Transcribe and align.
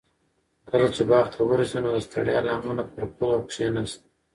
کله 0.69 0.87
چې 0.95 1.01
باغ 1.09 1.25
ته 1.33 1.39
ورسېد 1.49 1.81
نو 1.83 1.89
د 1.95 1.97
ستړیا 2.07 2.37
له 2.45 2.51
امله 2.57 2.83
پر 2.93 3.03
پوله 3.17 3.35
کېناست. 3.51 3.99